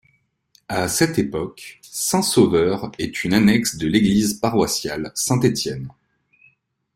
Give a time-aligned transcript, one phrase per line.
[0.67, 5.89] À cette époque, Saint-Sauveur est une annexe de l'église paroissiale Saint-Étienne.